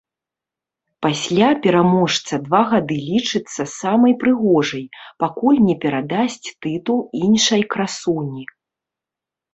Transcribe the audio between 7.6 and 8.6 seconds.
красуні.